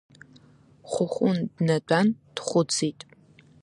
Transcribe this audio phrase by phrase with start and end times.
[0.89, 2.99] Хәыхәын днатәан дхәыцит…